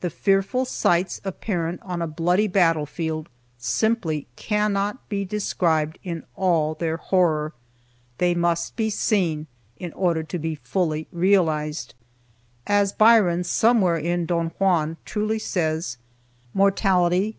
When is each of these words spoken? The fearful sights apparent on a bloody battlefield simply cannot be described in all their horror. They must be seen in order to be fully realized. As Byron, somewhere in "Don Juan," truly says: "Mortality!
The 0.00 0.10
fearful 0.10 0.66
sights 0.66 1.22
apparent 1.24 1.80
on 1.82 2.02
a 2.02 2.06
bloody 2.06 2.46
battlefield 2.48 3.30
simply 3.56 4.26
cannot 4.36 5.08
be 5.08 5.24
described 5.24 5.98
in 6.04 6.22
all 6.36 6.74
their 6.74 6.98
horror. 6.98 7.54
They 8.18 8.34
must 8.34 8.76
be 8.76 8.90
seen 8.90 9.46
in 9.78 9.94
order 9.94 10.22
to 10.22 10.38
be 10.38 10.54
fully 10.54 11.06
realized. 11.10 11.94
As 12.66 12.92
Byron, 12.92 13.42
somewhere 13.42 13.96
in 13.96 14.26
"Don 14.26 14.48
Juan," 14.58 14.98
truly 15.06 15.38
says: 15.38 15.96
"Mortality! 16.52 17.38